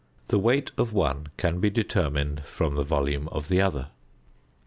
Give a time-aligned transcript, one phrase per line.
[0.29, 3.89] The weight of the one can be determined from the volume of the other.